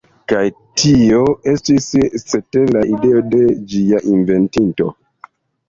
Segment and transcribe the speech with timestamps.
[0.31, 0.39] Kaj
[0.83, 1.19] tio
[1.51, 1.91] estis,
[2.23, 4.93] cetere, la ideo de ĝia inventinto.